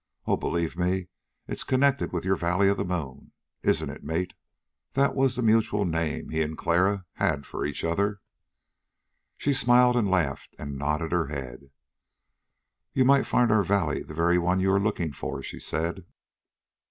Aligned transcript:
Oh, 0.25 0.35
believe 0.35 0.75
me, 0.75 1.09
it's 1.47 1.63
connected 1.63 2.11
with 2.11 2.25
your 2.25 2.35
valley 2.35 2.67
of 2.69 2.77
the 2.77 2.83
moon. 2.83 3.33
Isn't 3.61 3.91
it, 3.91 4.03
Mate?" 4.03 4.33
This 4.93 5.01
last 5.05 5.15
was 5.15 5.35
the 5.35 5.43
mutual 5.43 5.85
name 5.85 6.29
he 6.29 6.41
and 6.41 6.57
Clara 6.57 7.05
had 7.17 7.45
for 7.45 7.63
each 7.67 7.83
other. 7.83 8.19
She 9.37 9.53
smiled 9.53 9.95
and 9.95 10.09
laughed 10.09 10.55
and 10.57 10.75
nodded 10.79 11.11
her 11.11 11.27
head. 11.27 11.69
"You 12.93 13.05
might 13.05 13.27
find 13.27 13.51
our 13.51 13.61
valley 13.63 14.01
the 14.01 14.15
very 14.15 14.39
one 14.39 14.59
you 14.59 14.71
are 14.71 14.79
looking 14.79 15.11
for," 15.13 15.43
she 15.43 15.59
said. 15.59 16.03